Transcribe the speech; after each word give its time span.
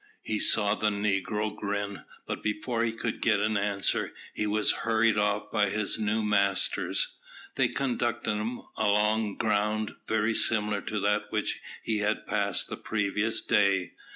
He 0.23 0.39
saw 0.39 0.73
the 0.73 0.89
negro 0.89 1.55
grin, 1.55 2.05
but 2.25 2.41
before 2.41 2.83
he 2.83 2.91
could 2.91 3.21
get 3.21 3.39
an 3.39 3.55
answer, 3.55 4.13
he 4.33 4.47
was 4.47 4.71
hurried 4.81 5.15
off 5.15 5.51
by 5.51 5.69
his 5.69 5.99
new 5.99 6.23
masters. 6.23 7.17
They 7.53 7.67
conducted 7.67 8.31
him 8.31 8.63
along 8.75 9.25
over 9.25 9.35
ground 9.37 9.93
very 10.07 10.33
similar 10.33 10.81
to 10.81 10.99
that 11.01 11.25
which 11.31 11.61
he 11.83 11.99
had 11.99 12.25
passed 12.25 12.67
the 12.67 12.77
previous 12.77 13.43
day. 13.43 13.93